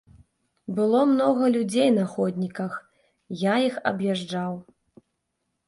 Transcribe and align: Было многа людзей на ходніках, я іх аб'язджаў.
Было 0.79 1.01
многа 1.09 1.49
людзей 1.57 1.89
на 1.99 2.07
ходніках, 2.15 2.79
я 3.45 3.55
іх 3.69 3.79
аб'язджаў. 3.93 4.59